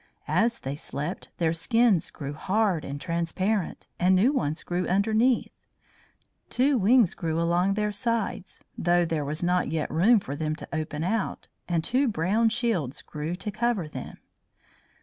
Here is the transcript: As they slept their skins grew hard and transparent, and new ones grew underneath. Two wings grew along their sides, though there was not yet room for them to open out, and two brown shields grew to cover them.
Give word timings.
As 0.27 0.57
they 0.57 0.75
slept 0.75 1.29
their 1.37 1.53
skins 1.53 2.09
grew 2.09 2.33
hard 2.33 2.83
and 2.83 2.99
transparent, 2.99 3.85
and 3.99 4.15
new 4.15 4.33
ones 4.33 4.63
grew 4.63 4.87
underneath. 4.87 5.53
Two 6.49 6.79
wings 6.79 7.13
grew 7.13 7.39
along 7.39 7.75
their 7.75 7.91
sides, 7.91 8.59
though 8.75 9.05
there 9.05 9.23
was 9.23 9.43
not 9.43 9.67
yet 9.67 9.91
room 9.91 10.19
for 10.19 10.35
them 10.35 10.55
to 10.55 10.67
open 10.73 11.03
out, 11.03 11.49
and 11.69 11.83
two 11.83 12.07
brown 12.07 12.49
shields 12.49 13.03
grew 13.03 13.35
to 13.35 13.51
cover 13.51 13.87
them. 13.87 14.17